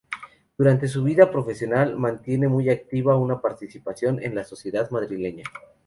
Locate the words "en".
4.23-4.33